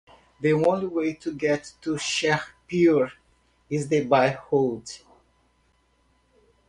The 0.39 0.51
only 0.53 0.87
way 0.87 1.13
to 1.13 1.31
get 1.31 1.73
to 1.81 1.91
Shair 1.91 2.41
Pur 2.67 3.11
is 3.69 3.85
by 4.05 4.35
road. 4.51 4.89